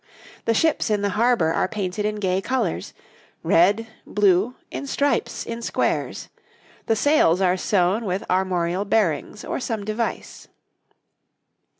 The 0.45 0.55
ships 0.55 0.89
in 0.89 1.03
the 1.03 1.11
harbour 1.11 1.53
are 1.53 1.67
painted 1.67 2.05
in 2.05 2.15
gay 2.15 2.41
colours 2.41 2.91
red, 3.43 3.85
blue, 4.07 4.55
in 4.71 4.87
stripes, 4.87 5.45
in 5.45 5.61
squares; 5.61 6.27
the 6.87 6.95
sails 6.95 7.39
are 7.39 7.55
sewn 7.55 8.05
with 8.05 8.23
armorial 8.27 8.83
bearings 8.83 9.45
or 9.45 9.59
some 9.59 9.85
device. 9.85 10.47